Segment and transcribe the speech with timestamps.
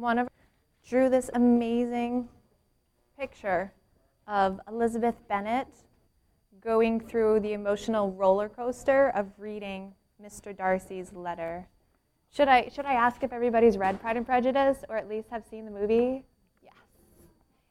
[0.00, 0.28] one of
[0.88, 2.28] drew this amazing
[3.18, 3.72] picture
[4.26, 5.66] of Elizabeth Bennet
[6.62, 9.92] going through the emotional roller coaster of reading
[10.22, 10.56] Mr.
[10.56, 11.66] Darcy's letter.
[12.30, 15.44] Should I, should I ask if everybody's read Pride and Prejudice or at least have
[15.50, 16.24] seen the movie?
[16.62, 16.74] Yes.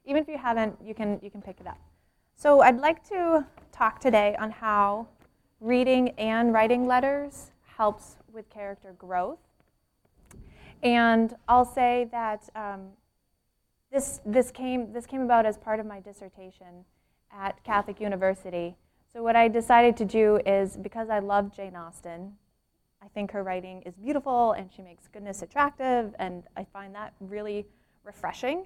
[0.05, 1.79] Even if you haven't, you can, you can pick it up.
[2.35, 5.07] So I'd like to talk today on how
[5.61, 9.39] reading and writing letters helps with character growth.
[10.83, 12.89] And I'll say that um,
[13.91, 16.85] this, this, came, this came about as part of my dissertation
[17.31, 18.75] at Catholic University.
[19.11, 22.33] So, what I decided to do is because I love Jane Austen,
[23.01, 27.13] I think her writing is beautiful and she makes goodness attractive, and I find that
[27.19, 27.65] really
[28.03, 28.65] refreshing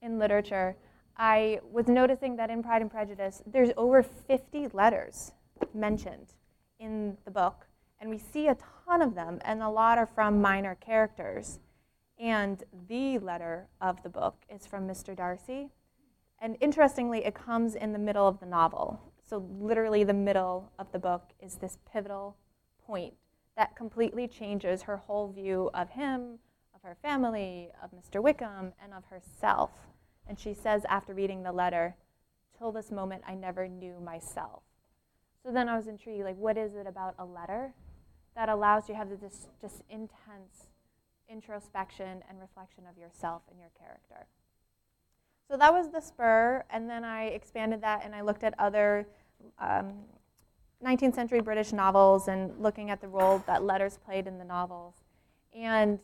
[0.00, 0.76] in literature.
[1.16, 5.32] I was noticing that in Pride and Prejudice, there's over 50 letters
[5.74, 6.32] mentioned
[6.80, 7.66] in the book,
[8.02, 11.60] and we see a ton of them, and a lot are from minor characters.
[12.18, 15.16] And the letter of the book is from Mr.
[15.16, 15.68] Darcy.
[16.40, 19.00] And interestingly, it comes in the middle of the novel.
[19.22, 22.36] So, literally, the middle of the book is this pivotal
[22.84, 23.14] point
[23.56, 26.40] that completely changes her whole view of him,
[26.74, 28.20] of her family, of Mr.
[28.20, 29.70] Wickham, and of herself.
[30.26, 31.94] And she says after reading the letter,
[32.58, 34.62] Till this moment, I never knew myself.
[35.44, 37.74] So then I was intrigued like, what is it about a letter
[38.34, 40.70] that allows you to have this just intense
[41.28, 44.26] introspection and reflection of yourself and your character?
[45.50, 49.06] So that was the spur, and then I expanded that and I looked at other
[49.58, 49.94] um,
[50.84, 54.94] 19th century British novels and looking at the role that letters played in the novels.
[55.54, 55.98] And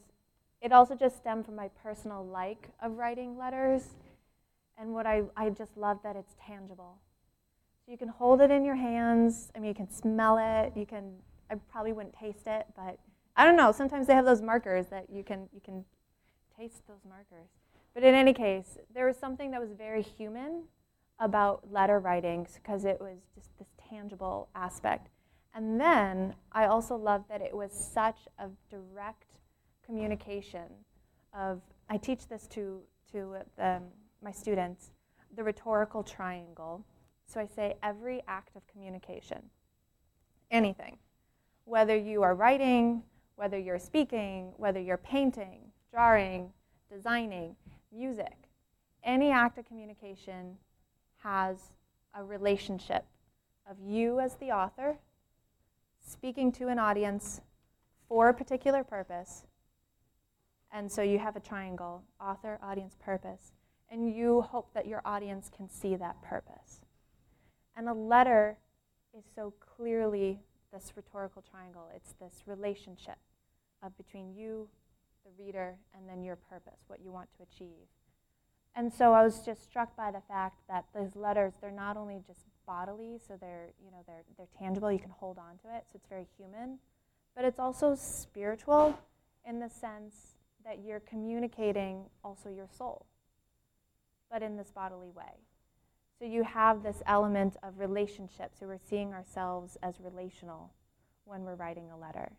[0.60, 3.94] it also just stemmed from my personal like of writing letters
[4.76, 6.98] and what I, I just love that it's tangible.
[7.86, 9.50] You can hold it in your hands.
[9.56, 10.72] I mean, you can smell it.
[10.76, 11.14] You can,
[11.50, 12.98] I probably wouldn't taste it, but
[13.36, 13.72] I don't know.
[13.72, 15.84] Sometimes they have those markers that you can, you can
[16.56, 17.48] taste those markers.
[17.94, 20.64] But in any case, there was something that was very human
[21.20, 25.08] about letter writing because it was just this tangible aspect.
[25.54, 29.36] And then I also loved that it was such a direct
[29.84, 30.68] communication
[31.32, 32.80] of, I teach this to,
[33.12, 33.84] to um,
[34.22, 34.90] my students,
[35.34, 36.84] the rhetorical triangle.
[37.26, 39.42] So I say every act of communication,
[40.50, 40.98] anything,
[41.68, 43.02] whether you are writing,
[43.36, 45.60] whether you're speaking, whether you're painting,
[45.92, 46.50] drawing,
[46.90, 47.54] designing,
[47.92, 48.34] music,
[49.04, 50.56] any act of communication
[51.18, 51.72] has
[52.14, 53.04] a relationship
[53.70, 54.96] of you as the author
[56.00, 57.42] speaking to an audience
[58.08, 59.44] for a particular purpose.
[60.72, 63.52] And so you have a triangle author, audience, purpose.
[63.90, 66.80] And you hope that your audience can see that purpose.
[67.76, 68.56] And a letter
[69.16, 70.40] is so clearly
[70.72, 71.88] this rhetorical triangle.
[71.94, 73.18] It's this relationship
[73.82, 74.68] of between you,
[75.24, 77.86] the reader, and then your purpose, what you want to achieve.
[78.74, 82.20] And so I was just struck by the fact that those letters, they're not only
[82.26, 85.84] just bodily, so they're, you know, they're, they're tangible, you can hold on to it,
[85.86, 86.78] so it's very human,
[87.34, 88.98] but it's also spiritual
[89.48, 93.06] in the sense that you're communicating also your soul,
[94.30, 95.47] but in this bodily way.
[96.18, 100.72] So you have this element of relationship, so we're seeing ourselves as relational
[101.24, 102.32] when we're writing a letter.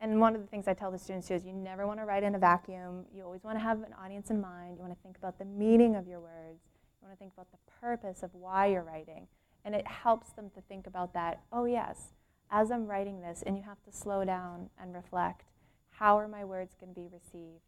[0.00, 2.04] And one of the things I tell the students too is you never want to
[2.04, 3.04] write in a vacuum.
[3.14, 4.76] You always want to have an audience in mind.
[4.76, 6.62] You want to think about the meaning of your words.
[7.00, 9.26] You want to think about the purpose of why you're writing.
[9.64, 11.40] And it helps them to think about that.
[11.52, 12.14] Oh, yes,
[12.50, 15.46] as I'm writing this, and you have to slow down and reflect
[15.90, 17.62] how are my words going to be received?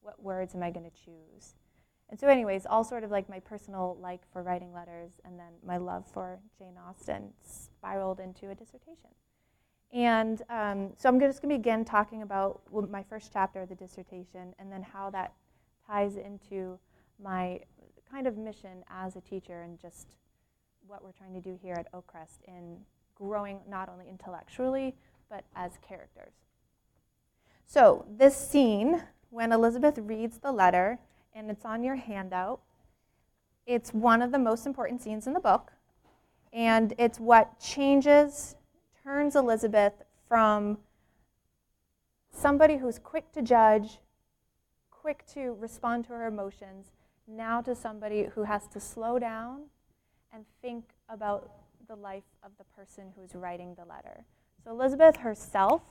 [0.00, 1.54] What words am I going to choose?
[2.10, 5.52] And so, anyways, all sort of like my personal like for writing letters and then
[5.64, 9.10] my love for Jane Austen spiraled into a dissertation.
[9.92, 12.60] And um, so I'm just going to begin talking about
[12.90, 15.32] my first chapter of the dissertation and then how that
[15.86, 16.78] ties into
[17.22, 17.60] my
[18.10, 20.16] kind of mission as a teacher and just
[20.86, 22.78] what we're trying to do here at Oakcrest in
[23.14, 24.94] growing not only intellectually
[25.28, 26.32] but as characters.
[27.66, 30.98] So, this scene, when Elizabeth reads the letter,
[31.34, 32.60] and it's on your handout,
[33.66, 35.72] it's one of the most important scenes in the book,
[36.52, 38.56] and it's what changes
[39.02, 39.92] turns Elizabeth
[40.26, 40.78] from
[42.30, 43.98] somebody who's quick to judge,
[44.90, 46.86] quick to respond to her emotions,
[47.26, 49.62] now to somebody who has to slow down
[50.32, 51.50] and think about
[51.88, 54.24] the life of the person who's writing the letter.
[54.64, 55.82] So Elizabeth herself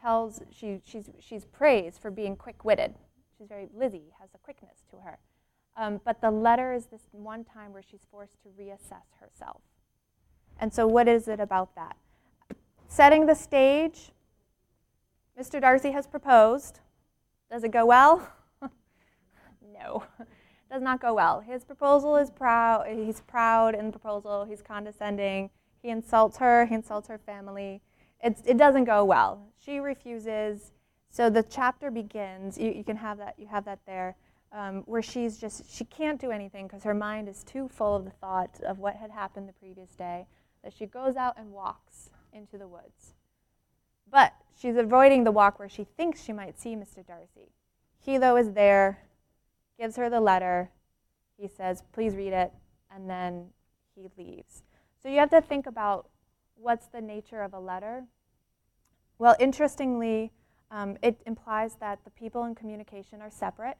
[0.00, 2.94] tells she, she's, she's praised for being quick-witted.
[3.36, 5.18] She's very Lizzie has a quickness to her.
[5.76, 9.60] Um, but the letter is this one time where she's forced to reassess herself.
[10.58, 11.96] And so, what is it about that?
[12.88, 14.12] Setting the stage,
[15.38, 15.60] Mr.
[15.60, 16.80] Darcy has proposed.
[17.50, 18.26] Does it go well?
[18.62, 20.04] no,
[20.70, 21.40] does not go well.
[21.40, 22.86] His proposal is proud.
[22.88, 24.44] He's proud in the proposal.
[24.44, 25.50] He's condescending.
[25.82, 26.64] He insults her.
[26.64, 27.82] He insults her family.
[28.22, 29.46] It's, it doesn't go well.
[29.62, 30.72] She refuses.
[31.16, 32.58] So the chapter begins.
[32.58, 33.36] You, you can have that.
[33.38, 34.16] You have that there,
[34.52, 38.04] um, where she's just she can't do anything because her mind is too full of
[38.04, 40.26] the thought of what had happened the previous day
[40.62, 43.14] that she goes out and walks into the woods.
[44.12, 46.96] But she's avoiding the walk where she thinks she might see Mr.
[47.06, 47.50] Darcy.
[47.98, 48.98] He, though, is there,
[49.80, 50.70] gives her the letter.
[51.38, 52.52] He says, Please read it,
[52.94, 53.46] and then
[53.94, 54.64] he leaves.
[55.02, 56.10] So you have to think about
[56.56, 58.04] what's the nature of a letter.
[59.18, 60.32] Well, interestingly,
[60.70, 63.76] um, it implies that the people in communication are separate,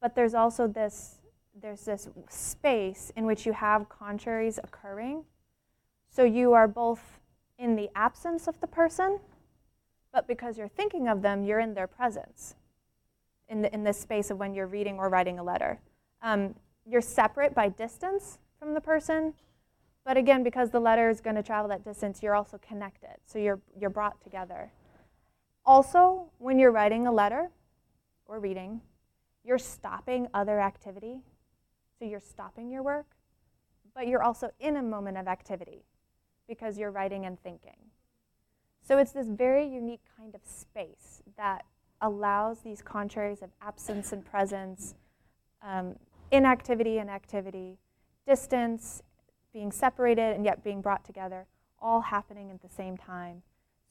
[0.00, 1.18] but there's also this
[1.60, 5.24] there's this space in which you have contraries occurring.
[6.10, 7.20] So you are both
[7.58, 9.20] in the absence of the person,
[10.12, 12.54] but because you're thinking of them, you're in their presence
[13.48, 15.78] in, the, in this space of when you're reading or writing a letter.
[16.22, 16.54] Um,
[16.86, 19.34] you're separate by distance from the person,
[20.04, 23.16] but again, because the letter is going to travel that distance, you're also connected.
[23.26, 24.70] So you're, you're brought together.
[25.64, 27.50] Also, when you're writing a letter
[28.26, 28.80] or reading,
[29.44, 31.20] you're stopping other activity.
[31.98, 33.06] So you're stopping your work,
[33.94, 35.84] but you're also in a moment of activity
[36.48, 37.76] because you're writing and thinking.
[38.82, 41.64] So it's this very unique kind of space that
[42.00, 44.96] allows these contraries of absence and presence,
[45.62, 45.94] um,
[46.32, 47.78] inactivity and activity,
[48.26, 49.02] distance,
[49.52, 51.46] being separated and yet being brought together,
[51.80, 53.42] all happening at the same time.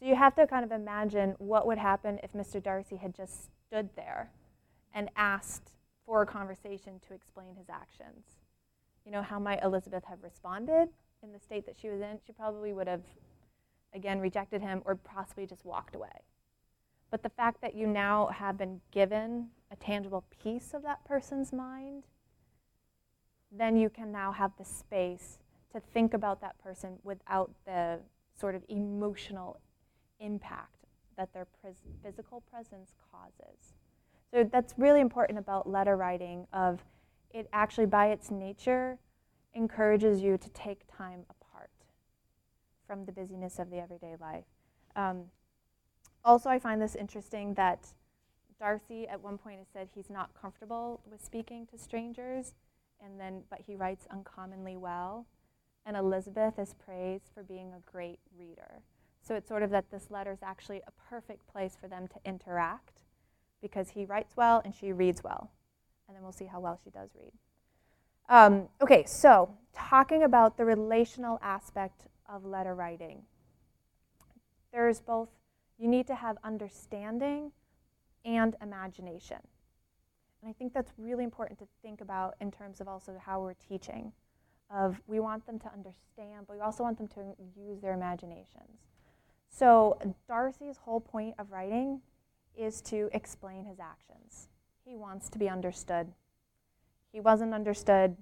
[0.01, 2.61] So you have to kind of imagine what would happen if Mr.
[2.61, 4.31] Darcy had just stood there
[4.95, 5.73] and asked
[6.07, 8.25] for a conversation to explain his actions.
[9.05, 10.89] You know, how might Elizabeth have responded?
[11.23, 13.03] in the state that she was in, she probably would have,
[13.93, 16.09] again, rejected him or possibly just walked away.
[17.09, 21.51] But the fact that you now have been given a tangible piece of that person's
[21.53, 22.03] mind,
[23.51, 25.39] then you can now have the space
[25.73, 27.99] to think about that person without the
[28.33, 29.59] sort of emotional
[30.21, 30.85] impact
[31.17, 33.73] that their pres- physical presence causes.
[34.33, 36.83] So that's really important about letter writing of
[37.31, 38.97] it actually by its nature
[39.53, 41.69] encourages you to take time apart
[42.87, 44.45] from the busyness of the everyday life.
[44.95, 45.25] Um,
[46.23, 47.87] also, I find this interesting that
[48.59, 52.53] Darcy at one point has said he's not comfortable with speaking to strangers,
[53.03, 55.25] and then but he writes uncommonly well.
[55.85, 58.83] And Elizabeth is praised for being a great reader.
[59.21, 62.15] So it's sort of that this letter is actually a perfect place for them to
[62.25, 63.03] interact
[63.61, 65.51] because he writes well and she reads well.
[66.07, 67.31] And then we'll see how well she does read.
[68.29, 73.23] Um, okay, so talking about the relational aspect of letter writing,
[74.73, 75.29] there's both,
[75.77, 77.51] you need to have understanding
[78.25, 79.37] and imagination.
[80.41, 83.53] And I think that's really important to think about in terms of also how we're
[83.53, 84.11] teaching.
[84.73, 88.79] Of we want them to understand, but we also want them to use their imaginations.
[89.53, 92.01] So Darcy's whole point of writing
[92.57, 94.47] is to explain his actions.
[94.85, 96.07] He wants to be understood.
[97.11, 98.15] He wasn't understood.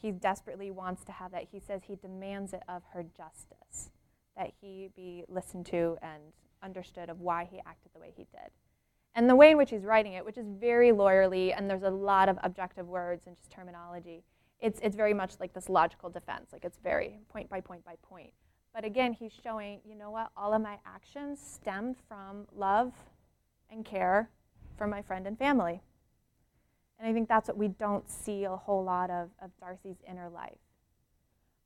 [0.00, 1.48] He desperately wants to have that.
[1.50, 3.90] He says he demands it of her justice,
[4.36, 6.22] that he be listened to and
[6.62, 8.50] understood of why he acted the way he did.
[9.16, 11.90] And the way in which he's writing it, which is very lawyerly, and there's a
[11.90, 14.22] lot of objective words and just terminology,
[14.60, 16.52] it's, it's very much like this logical defense.
[16.52, 18.32] Like it's very point by point by point.
[18.74, 22.92] But again, he's showing, you know what, all of my actions stemmed from love
[23.70, 24.30] and care
[24.76, 25.80] for my friend and family.
[26.98, 30.28] And I think that's what we don't see a whole lot of, of Darcy's inner
[30.28, 30.58] life.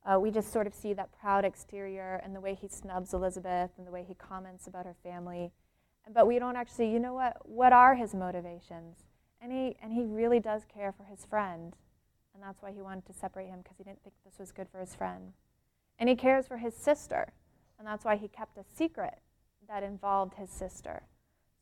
[0.05, 3.71] Uh, we just sort of see that proud exterior and the way he snubs Elizabeth
[3.77, 5.51] and the way he comments about her family.
[6.13, 8.97] But we don't actually, you know what, what are his motivations?
[9.41, 11.75] And he, and he really does care for his friend.
[12.33, 14.67] And that's why he wanted to separate him because he didn't think this was good
[14.71, 15.33] for his friend.
[15.99, 17.33] And he cares for his sister.
[17.77, 19.19] And that's why he kept a secret
[19.67, 21.03] that involved his sister.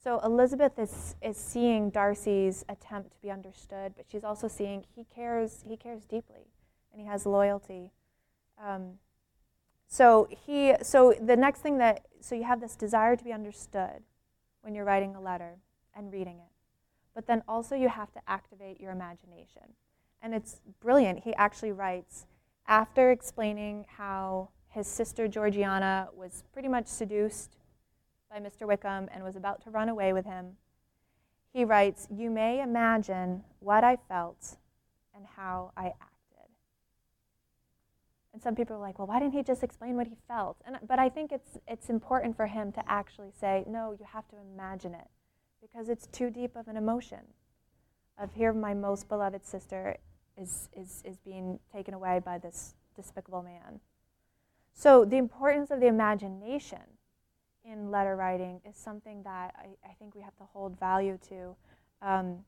[0.02, 5.04] So Elizabeth is, is seeing Darcy's attempt to be understood, but she's also seeing he
[5.14, 6.48] cares, he cares deeply
[6.92, 7.92] and he has loyalty.
[8.64, 8.94] Um,
[9.88, 14.04] so he so the next thing that so you have this desire to be understood
[14.62, 15.56] when you're writing a letter
[15.96, 16.52] and reading it.
[17.16, 19.74] But then also you have to activate your imagination.
[20.22, 21.24] And it's brilliant.
[21.24, 22.26] He actually writes
[22.68, 27.56] after explaining how his sister Georgiana was pretty much seduced
[28.30, 28.68] by Mr.
[28.68, 30.58] Wickham and was about to run away with him,
[31.54, 34.58] he writes, You may imagine what I felt
[35.16, 36.18] and how I acted.
[38.34, 40.58] And some people are like, well, why didn't he just explain what he felt?
[40.66, 44.28] And, but I think it's, it's important for him to actually say, no, you have
[44.28, 45.08] to imagine it.
[45.60, 47.22] because it's too deep of an emotion.
[48.20, 49.98] Of here, my most beloved sister
[50.40, 53.80] is, is, is being taken away by this despicable man.
[54.74, 56.82] So, the importance of the imagination
[57.66, 61.56] in letter writing is something that I, I think we have to hold value to.
[62.02, 62.40] Um,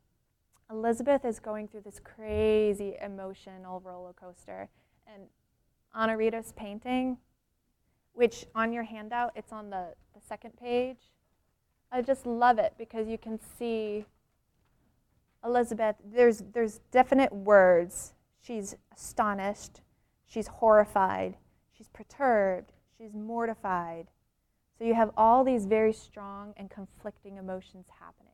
[0.71, 4.69] Elizabeth is going through this crazy emotional roller coaster.
[5.11, 5.23] And
[5.93, 7.17] Ana Rita's painting,
[8.13, 11.11] which on your handout, it's on the, the second page.
[11.91, 14.05] I just love it because you can see
[15.43, 18.13] Elizabeth, there's, there's definite words.
[18.41, 19.81] She's astonished,
[20.25, 21.37] she's horrified,
[21.71, 24.07] she's perturbed, she's mortified.
[24.77, 28.29] So you have all these very strong and conflicting emotions happening.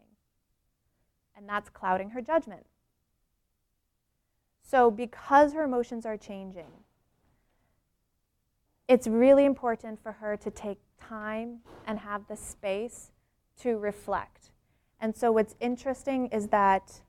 [1.35, 2.65] And that's clouding her judgment.
[4.61, 6.71] So, because her emotions are changing,
[8.87, 13.11] it's really important for her to take time and have the space
[13.61, 14.51] to reflect.
[14.99, 17.01] And so, what's interesting is that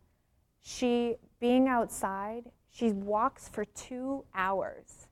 [0.60, 5.06] she, being outside, she walks for two hours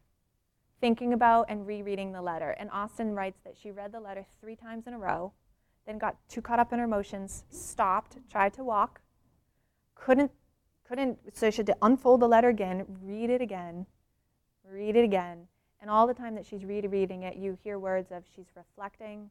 [0.81, 2.51] thinking about and rereading the letter.
[2.51, 5.33] And Austen writes that she read the letter three times in a row,
[5.87, 9.01] then got too caught up in her emotions, stopped, tried to walk,
[9.95, 10.31] couldn't,
[10.87, 13.87] couldn't, so she had to unfold the letter again, read it again,
[14.71, 15.47] read it again.
[15.81, 19.31] And all the time that she's rereading it, you hear words of she's reflecting,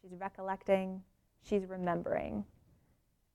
[0.00, 1.02] she's recollecting,
[1.42, 2.44] she's remembering.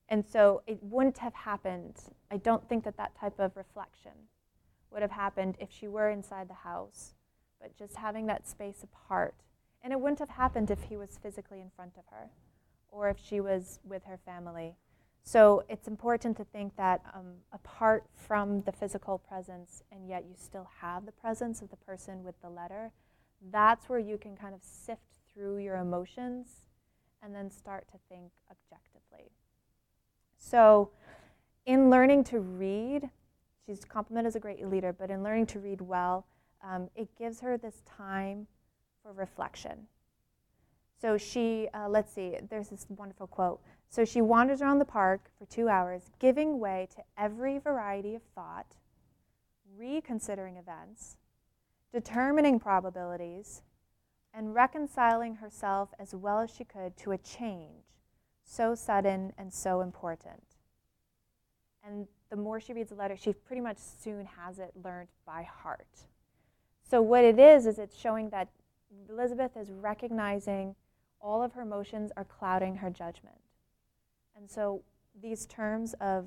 [0.10, 1.98] And so it wouldn't have happened.
[2.30, 4.12] I don't think that that type of reflection
[4.92, 7.16] would have happened if she were inside the house,
[7.60, 9.36] but just having that space apart.
[9.84, 12.30] And it wouldn't have happened if he was physically in front of her
[12.90, 14.76] or if she was with her family.
[15.24, 20.36] So it's important to think that um, apart from the physical presence, and yet you
[20.38, 22.92] still have the presence of the person with the letter,
[23.52, 25.02] that's where you can kind of sift
[25.34, 26.68] through your emotions
[27.26, 29.32] and then start to think objectively.
[30.38, 30.92] So,
[31.66, 33.10] in learning to read,
[33.66, 36.28] she's complimented as a great leader, but in learning to read well,
[36.64, 38.46] um, it gives her this time
[39.02, 39.88] for reflection.
[41.02, 43.60] So she, uh, let's see, there's this wonderful quote.
[43.90, 48.22] So she wanders around the park for two hours, giving way to every variety of
[48.34, 48.76] thought,
[49.78, 51.18] reconsidering events,
[51.92, 53.62] determining probabilities,
[54.36, 57.86] and reconciling herself as well as she could to a change
[58.44, 60.44] so sudden and so important.
[61.88, 65.44] And the more she reads the letter, she pretty much soon has it learned by
[65.44, 65.88] heart.
[66.84, 68.50] So, what it is, is it's showing that
[69.10, 70.76] Elizabeth is recognizing
[71.22, 73.38] all of her emotions are clouding her judgment.
[74.36, 74.82] And so,
[75.22, 76.26] these terms of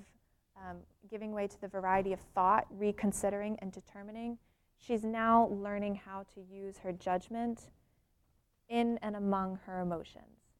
[0.56, 0.78] um,
[1.10, 4.38] giving way to the variety of thought, reconsidering, and determining,
[4.78, 7.70] she's now learning how to use her judgment
[8.68, 10.52] in and among her emotions.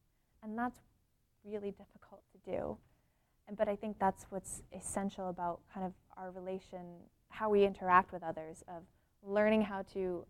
[0.43, 0.81] And that's
[1.45, 2.77] really difficult to do.
[3.47, 6.85] And, but I think that's what's essential about kind of our relation,
[7.31, 8.83] how we interact with others, of
[9.23, 10.27] learning how to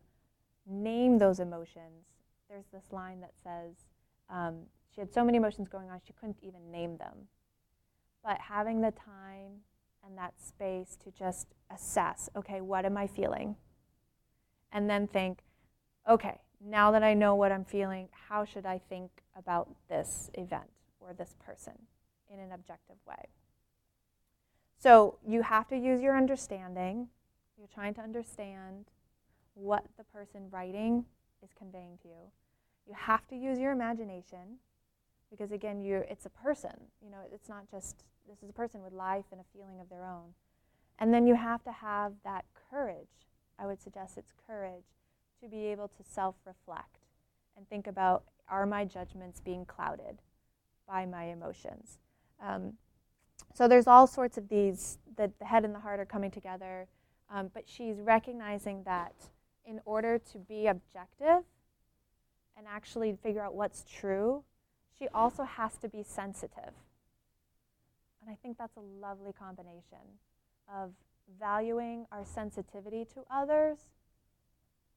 [0.66, 2.06] name those emotions.
[2.48, 3.74] There's this line that says
[4.30, 4.60] um,
[4.94, 7.28] she had so many emotions going on, she couldn't even name them.
[8.22, 9.62] But having the time
[10.06, 13.56] and that space to just assess okay, what am I feeling?
[14.72, 15.40] And then think,
[16.08, 20.70] okay, now that I know what I'm feeling, how should I think about this event?
[21.08, 21.72] or this person
[22.30, 23.24] in an objective way.
[24.76, 27.08] So you have to use your understanding.
[27.58, 28.86] You're trying to understand
[29.54, 31.04] what the person writing
[31.42, 32.30] is conveying to you.
[32.86, 34.58] You have to use your imagination
[35.30, 36.74] because again, you it's a person.
[37.02, 39.88] You know, it's not just this is a person with life and a feeling of
[39.88, 40.34] their own.
[40.98, 43.26] And then you have to have that courage.
[43.58, 44.84] I would suggest it's courage
[45.42, 46.98] to be able to self-reflect
[47.56, 50.18] and think about are my judgments being clouded?
[50.88, 51.98] by my emotions.
[52.42, 52.72] Um,
[53.54, 56.88] so there's all sorts of these, the, the head and the heart are coming together,
[57.30, 59.12] um, but she's recognizing that
[59.66, 61.44] in order to be objective
[62.56, 64.42] and actually figure out what's true,
[64.98, 66.72] she also has to be sensitive.
[68.20, 69.98] And I think that's a lovely combination
[70.74, 70.92] of
[71.38, 73.78] valuing our sensitivity to others,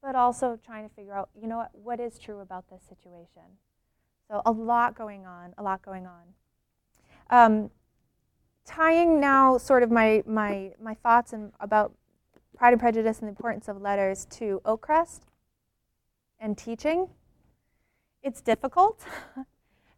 [0.02, 3.44] but also trying to figure out, you know what, what is true about this situation?
[4.30, 6.24] So a lot going on, a lot going on.
[7.30, 7.70] Um,
[8.66, 11.94] tying now sort of my, my, my thoughts and about
[12.56, 15.22] Pride and Prejudice and the importance of letters to Oakcrest
[16.40, 17.08] and teaching.
[18.24, 19.04] It's difficult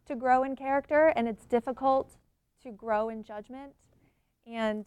[0.06, 2.16] to grow in character and it's difficult
[2.62, 3.74] to grow in judgment.
[4.46, 4.86] And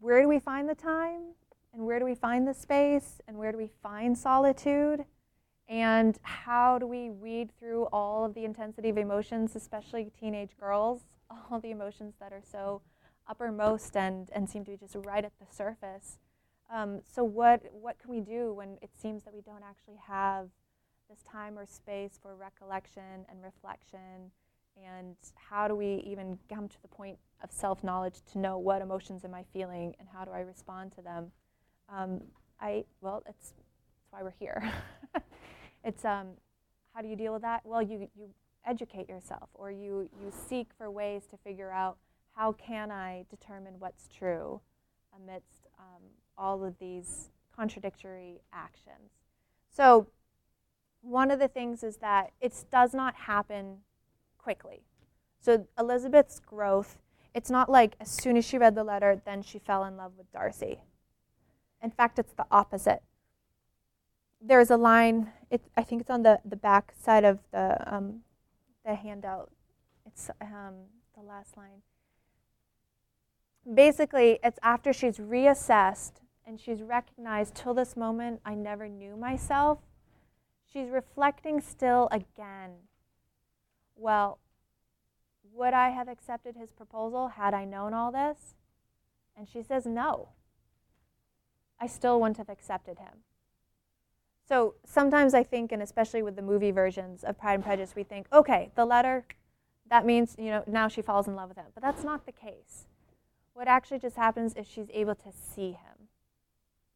[0.00, 1.34] where do we find the time?
[1.76, 3.20] And where do we find the space?
[3.28, 5.04] And where do we find solitude?
[5.68, 11.02] And how do we read through all of the intensity of emotions, especially teenage girls?
[11.50, 12.82] all the emotions that are so
[13.28, 16.18] uppermost and, and seem to be just right at the surface.
[16.72, 20.48] Um, so what what can we do when it seems that we don't actually have
[21.08, 24.32] this time or space for recollection and reflection?
[24.76, 28.82] And how do we even come to the point of self knowledge to know what
[28.82, 31.30] emotions am I feeling and how do I respond to them?
[31.88, 32.22] Um,
[32.60, 33.54] I well, it's that's
[34.10, 34.72] why we're here.
[35.84, 36.28] it's um,
[36.94, 37.62] how do you deal with that?
[37.64, 38.30] Well, you you
[38.64, 41.98] educate yourself or you you seek for ways to figure out
[42.34, 44.60] how can I determine what's true
[45.16, 46.02] amidst um,
[46.36, 49.10] all of these contradictory actions.
[49.70, 50.08] So,
[51.00, 53.78] one of the things is that it does not happen
[54.38, 54.82] quickly.
[55.40, 56.98] So, Elizabeth's growth,
[57.34, 60.12] it's not like as soon as she read the letter, then she fell in love
[60.18, 60.80] with Darcy.
[61.82, 63.02] In fact, it's the opposite.
[64.40, 68.20] There's a line, it, I think it's on the, the back side of the, um,
[68.84, 69.50] the handout.
[70.06, 70.74] It's um,
[71.14, 71.82] the last line
[73.74, 76.12] basically, it's after she's reassessed
[76.46, 79.78] and she's recognized till this moment I never knew myself.
[80.72, 82.72] She's reflecting still again.
[83.96, 84.38] Well,
[85.52, 88.54] would I have accepted his proposal had I known all this?
[89.36, 90.30] And she says, no.
[91.80, 93.24] I still wouldn't have accepted him.
[94.48, 98.04] So sometimes I think, and especially with the movie versions of Pride and Prejudice, we
[98.04, 99.24] think, okay, the letter,
[99.90, 101.66] that means, you know, now she falls in love with him.
[101.74, 102.86] But that's not the case.
[103.54, 106.08] What actually just happens is she's able to see him,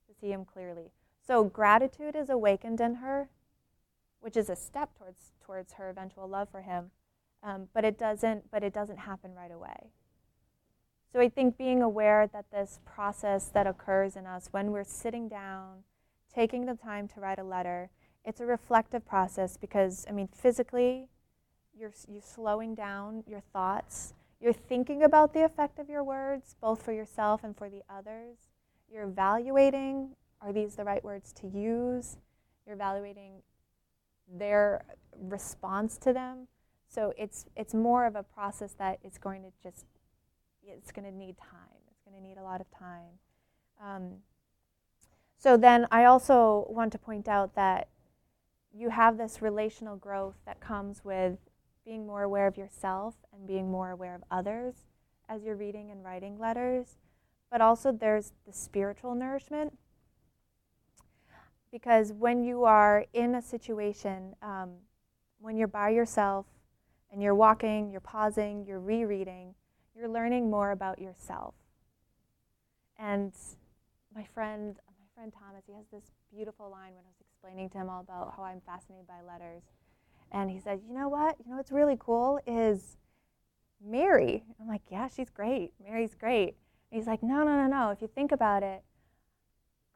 [0.07, 0.93] to see him clearly.
[1.27, 3.29] So gratitude is awakened in her,
[4.21, 6.91] which is a step towards towards her eventual love for him.
[7.43, 8.51] Um, but it doesn't.
[8.51, 9.91] But it doesn't happen right away.
[11.13, 15.29] So I think being aware that this process that occurs in us when we're sitting
[15.29, 15.85] down,
[16.33, 17.91] taking the time to write a letter,
[18.25, 21.09] it's a reflective process because I mean physically,
[21.79, 26.83] you're you're slowing down your thoughts you're thinking about the effect of your words, both
[26.83, 28.37] for yourself and for the others.
[28.91, 32.17] You're evaluating are these the right words to use?
[32.65, 33.43] You're evaluating
[34.27, 36.49] their response to them.
[36.89, 39.85] So it's, it's more of a process that is going to just,
[40.77, 41.81] it's going to need time.
[41.91, 43.19] It's going to need a lot of time.
[43.83, 44.17] Um,
[45.39, 47.89] so then I also want to point out that
[48.73, 51.39] you have this relational growth that comes with
[51.85, 54.75] being more aware of yourself and being more aware of others
[55.29, 56.99] as you're reading and writing letters.
[57.51, 59.77] But also, there's the spiritual nourishment.
[61.73, 64.71] Because when you are in a situation, um,
[65.41, 66.47] when you're by yourself
[67.11, 69.55] and you're walking, you're pausing, you're rereading,
[69.95, 71.55] you're learning more about yourself.
[72.99, 73.33] And
[74.15, 77.79] my friend, my friend Thomas, he has this beautiful line when I was explaining to
[77.79, 79.63] him all about how I'm fascinated by letters.
[80.33, 81.37] And he said, You know what?
[81.45, 82.99] You know what's really cool is
[83.85, 84.45] Mary.
[84.61, 85.73] I'm like, Yeah, she's great.
[85.83, 86.57] Mary's great.
[86.91, 87.91] And he's like, No, no, no, no.
[87.91, 88.83] If you think about it,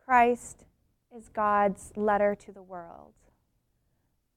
[0.05, 0.65] Christ
[1.15, 3.13] is God's letter to the world.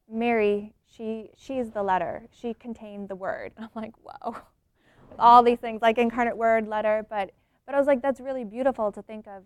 [0.10, 2.28] Mary, she she's the letter.
[2.32, 3.54] She contained the word.
[3.58, 4.38] And I'm like, whoa.
[5.20, 7.32] All these things, like incarnate word, letter, but
[7.67, 9.43] but I was like, that's really beautiful to think of.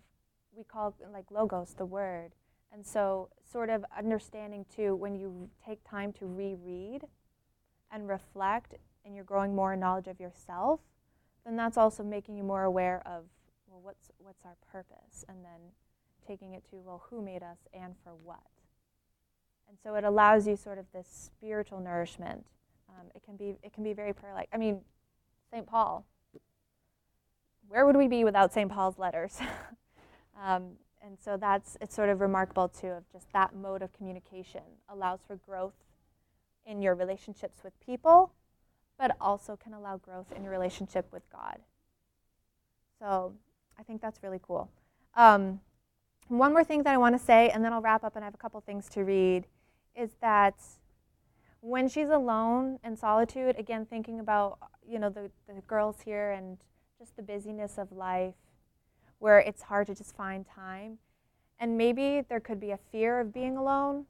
[0.56, 2.30] We call like logos, the word.
[2.72, 7.02] And so, sort of understanding too, when you take time to reread
[7.90, 10.80] and reflect and you're growing more knowledge of yourself,
[11.44, 13.24] then that's also making you more aware of,
[13.68, 15.24] well, what's, what's our purpose?
[15.28, 15.60] And then
[16.26, 18.40] taking it to, well, who made us and for what?
[19.68, 22.46] And so it allows you sort of this spiritual nourishment.
[22.88, 24.48] Um, it, can be, it can be very prayer like.
[24.52, 24.80] I mean,
[25.52, 25.66] St.
[25.66, 26.06] Paul.
[27.68, 28.70] Where would we be without St.
[28.70, 29.38] Paul's letters?
[30.42, 30.72] um,
[31.04, 35.20] and so that's it's sort of remarkable too of just that mode of communication allows
[35.26, 35.74] for growth
[36.64, 38.32] in your relationships with people
[38.98, 41.58] but also can allow growth in your relationship with god
[43.00, 43.32] so
[43.78, 44.70] i think that's really cool
[45.14, 45.60] um,
[46.28, 48.26] one more thing that i want to say and then i'll wrap up and i
[48.26, 49.44] have a couple things to read
[49.96, 50.54] is that
[51.62, 56.58] when she's alone in solitude again thinking about you know the, the girls here and
[56.98, 58.34] just the busyness of life
[59.20, 60.98] where it's hard to just find time.
[61.60, 64.06] And maybe there could be a fear of being alone.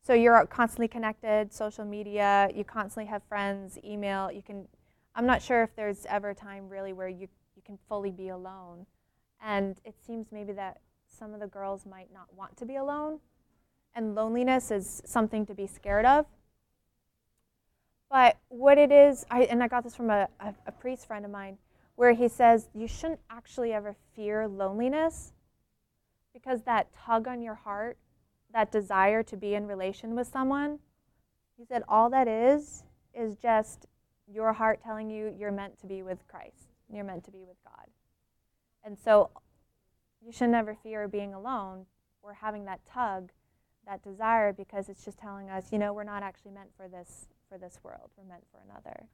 [0.00, 4.66] So you're constantly connected, social media, you constantly have friends, email, you can
[5.14, 8.28] I'm not sure if there's ever a time really where you, you can fully be
[8.28, 8.86] alone.
[9.42, 13.20] And it seems maybe that some of the girls might not want to be alone.
[13.94, 16.26] And loneliness is something to be scared of.
[18.10, 21.24] But what it is, I, and I got this from a, a, a priest friend
[21.24, 21.58] of mine,
[21.96, 25.32] where he says you shouldn't actually ever fear loneliness
[26.32, 27.96] because that tug on your heart,
[28.52, 30.78] that desire to be in relation with someone,
[31.56, 33.86] he said all that is is just
[34.30, 37.56] your heart telling you you're meant to be with Christ, you're meant to be with
[37.64, 37.86] God.
[38.84, 39.30] And so
[40.24, 41.86] you should never fear being alone
[42.22, 43.30] or having that tug,
[43.86, 47.28] that desire, because it's just telling us, you know, we're not actually meant for this
[47.48, 48.10] for this world.
[48.16, 49.06] We're meant for another.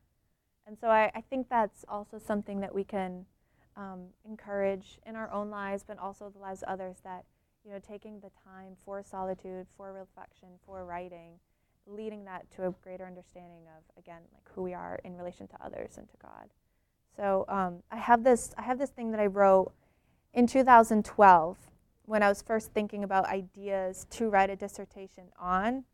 [0.67, 3.27] And so I, I think that's also something that we can
[3.77, 6.97] um, encourage in our own lives, but also the lives of others.
[7.05, 7.25] That
[7.65, 11.33] you know, taking the time for solitude, for reflection, for writing,
[11.87, 15.65] leading that to a greater understanding of again, like who we are in relation to
[15.65, 16.49] others and to God.
[17.17, 19.73] So um, I have this I have this thing that I wrote
[20.33, 21.59] in 2012
[22.05, 25.85] when I was first thinking about ideas to write a dissertation on.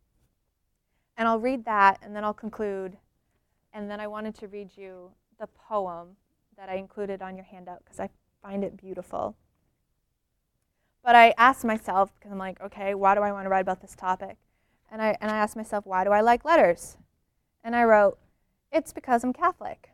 [1.18, 2.96] And I'll read that and then I'll conclude.
[3.74, 6.16] And then I wanted to read you the poem
[6.57, 8.09] that I included on your handout because I
[8.40, 9.37] find it beautiful.
[11.04, 13.81] But I asked myself, because I'm like, okay, why do I want to write about
[13.81, 14.37] this topic?
[14.90, 16.96] And I, and I asked myself, why do I like letters?
[17.64, 18.18] And I wrote,
[18.72, 19.90] it's because I'm Catholic.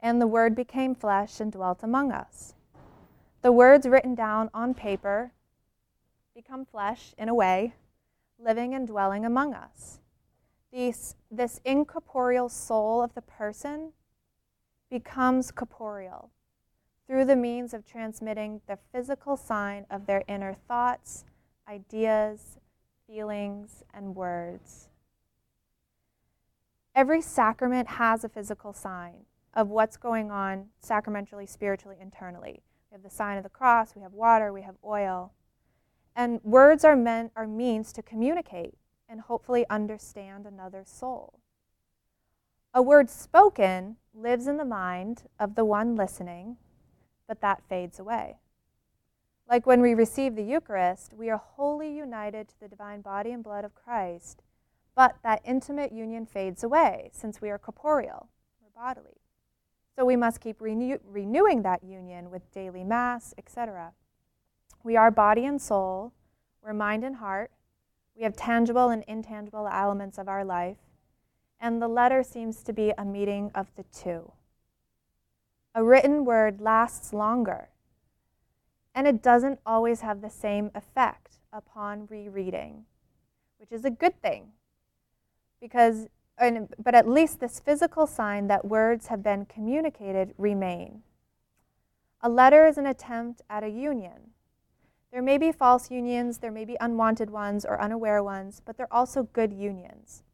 [0.00, 2.54] And the Word became flesh and dwelt among us.
[3.42, 5.32] The words written down on paper
[6.34, 7.74] become flesh in a way,
[8.38, 10.00] living and dwelling among us.
[10.76, 13.92] These, this incorporeal soul of the person
[14.90, 16.32] becomes corporeal
[17.06, 21.24] through the means of transmitting the physical sign of their inner thoughts,
[21.66, 22.58] ideas,
[23.06, 24.90] feelings, and words.
[26.94, 32.60] Every sacrament has a physical sign of what's going on sacramentally, spiritually, internally.
[32.90, 35.32] We have the sign of the cross, we have water, we have oil.
[36.14, 38.74] And words are meant are means to communicate
[39.08, 41.40] and hopefully understand another's soul.
[42.74, 46.56] A word spoken lives in the mind of the one listening,
[47.26, 48.36] but that fades away.
[49.48, 53.44] Like when we receive the Eucharist, we are wholly united to the divine body and
[53.44, 54.42] blood of Christ,
[54.94, 58.28] but that intimate union fades away since we are corporeal
[58.60, 59.20] or bodily.
[59.94, 63.92] So we must keep renew- renewing that union with daily Mass, etc.
[64.82, 66.12] We are body and soul,
[66.62, 67.50] we're mind and heart,
[68.16, 70.78] we have tangible and intangible elements of our life,
[71.60, 74.32] and the letter seems to be a meeting of the two.
[75.74, 77.68] A written word lasts longer,
[78.94, 82.86] and it doesn't always have the same effect upon rereading,
[83.58, 84.52] which is a good thing
[85.60, 91.02] because but at least this physical sign that words have been communicated remain.
[92.20, 94.32] A letter is an attempt at a union.
[95.16, 98.92] There may be false unions, there may be unwanted ones or unaware ones, but they're
[98.92, 100.24] also good unions.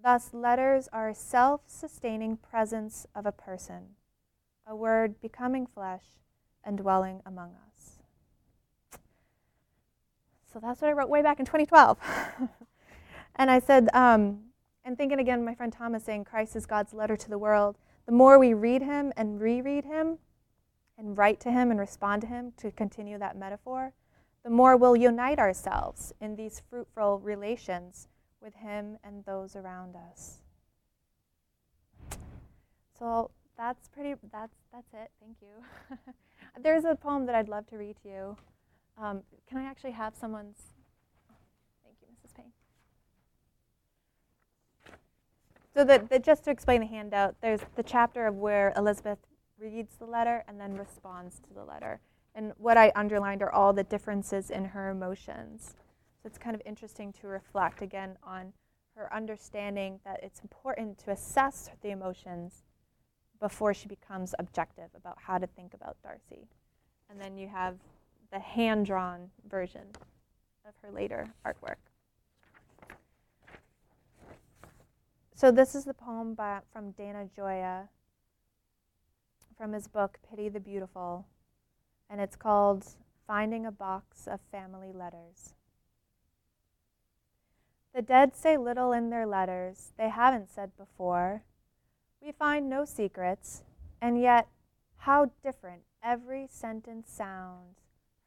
[0.00, 3.96] Thus, letters are a self sustaining presence of a person,
[4.64, 6.04] a word becoming flesh
[6.62, 7.98] and dwelling among us.
[10.52, 11.98] So that's what I wrote way back in 2012.
[13.34, 14.38] and I said, um,
[14.84, 17.76] and thinking again, my friend Thomas saying Christ is God's letter to the world.
[18.06, 20.18] The more we read him and reread him
[20.98, 23.92] and write to him and respond to him to continue that metaphor,
[24.44, 28.08] the more we'll unite ourselves in these fruitful relations
[28.40, 30.38] with him and those around us.
[32.98, 35.10] So that's pretty that's that's it.
[35.20, 35.98] Thank you.
[36.62, 38.36] There's a poem that I'd love to read to you.
[38.98, 40.58] Um, can I actually have someone's
[41.84, 42.34] thank you, Mrs.
[42.34, 42.52] Payne.
[46.08, 49.18] So just to explain the handout, there's the chapter of where Elizabeth
[49.58, 52.00] reads the letter and then responds to the letter.
[52.34, 55.74] And what I underlined are all the differences in her emotions.
[56.22, 58.52] So it's kind of interesting to reflect again on
[58.94, 62.64] her understanding that it's important to assess the emotions
[63.40, 66.48] before she becomes objective about how to think about Darcy.
[67.10, 67.76] And then you have
[68.32, 69.86] the hand drawn version
[70.66, 71.76] of her later artwork.
[75.34, 77.88] So, this is the poem by, from Dana Gioia
[79.56, 81.26] from his book Pity the Beautiful,
[82.10, 82.84] and it's called
[83.26, 85.54] Finding a Box of Family Letters.
[87.94, 91.42] The dead say little in their letters they haven't said before.
[92.20, 93.62] We find no secrets,
[94.00, 94.48] and yet
[94.98, 97.78] how different every sentence sounds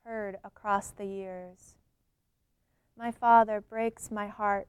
[0.03, 1.75] heard across the years.
[2.97, 4.67] My father breaks my heart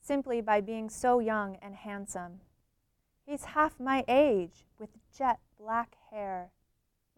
[0.00, 2.40] simply by being so young and handsome.
[3.26, 6.50] He's half my age with jet black hair.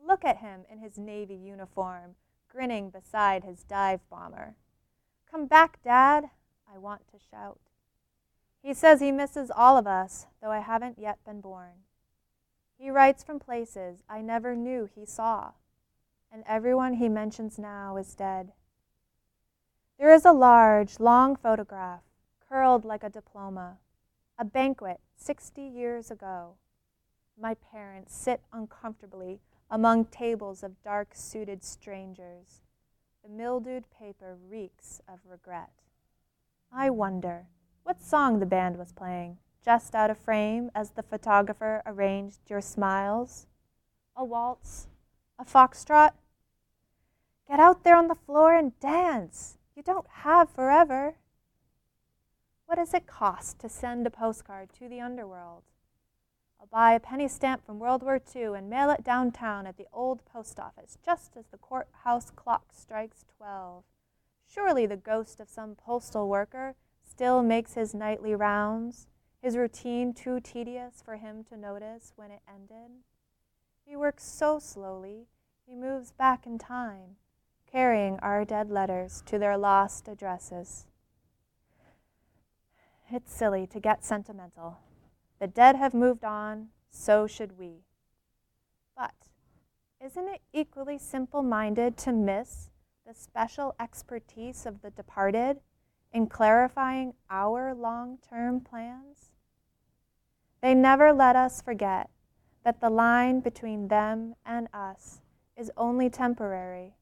[0.05, 2.15] Look at him in his Navy uniform,
[2.49, 4.55] grinning beside his dive bomber.
[5.31, 6.31] Come back, Dad,
[6.73, 7.59] I want to shout.
[8.63, 11.85] He says he misses all of us, though I haven't yet been born.
[12.79, 15.53] He writes from places I never knew he saw,
[16.31, 18.53] and everyone he mentions now is dead.
[19.99, 22.03] There is a large, long photograph
[22.49, 23.79] curled like a diploma,
[24.39, 26.55] a banquet 60 years ago.
[27.41, 32.61] My parents sit uncomfortably among tables of dark suited strangers.
[33.23, 35.71] The mildewed paper reeks of regret.
[36.73, 37.47] I wonder
[37.83, 42.61] what song the band was playing, just out of frame as the photographer arranged your
[42.61, 43.47] smiles.
[44.17, 44.87] A waltz?
[45.39, 46.13] A foxtrot?
[47.49, 49.59] Get out there on the floor and dance.
[49.75, 51.17] You don't have forever.
[52.67, 55.63] What does it cost to send a postcard to the underworld?
[56.61, 59.87] I'll buy a penny stamp from World War II and mail it downtown at the
[59.93, 63.85] old post office just as the courthouse clock strikes 12.
[64.49, 66.75] Surely the ghost of some postal worker
[67.05, 69.07] still makes his nightly rounds,
[69.41, 72.97] his routine too tedious for him to notice when it ended.
[73.85, 75.29] He works so slowly,
[75.65, 77.17] he moves back in time,
[77.71, 80.87] carrying our dead letters to their lost addresses.
[83.11, 84.79] It's silly to get sentimental.
[85.39, 87.85] The dead have moved on, so should we.
[88.97, 89.15] But
[90.05, 92.71] isn't it equally simple minded to miss
[93.07, 95.61] the special expertise of the departed
[96.13, 99.31] in clarifying our long term plans?
[100.61, 102.11] They never let us forget
[102.65, 105.21] that the line between them and us
[105.57, 106.95] is only temporary.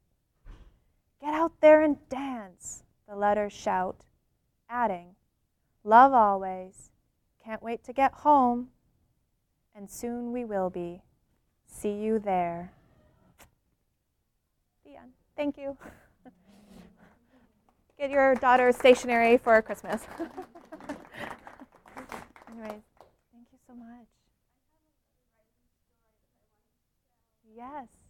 [1.20, 4.04] Get out there and dance, the letters shout,
[4.68, 5.16] adding,
[5.84, 6.90] Love always.
[7.44, 8.68] Can't wait to get home.
[9.76, 11.02] And soon we will be.
[11.66, 12.72] See you there.
[14.84, 15.12] The end.
[15.36, 15.76] Thank you.
[17.98, 20.02] Get your daughter stationery for Christmas.
[22.48, 22.82] Anyways,
[23.32, 24.06] thank you so much.
[27.54, 28.03] Yes.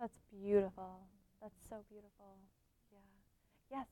[0.00, 1.00] That's beautiful.
[1.40, 2.38] That's so beautiful.
[2.92, 2.98] Yeah.
[3.70, 3.86] Yes.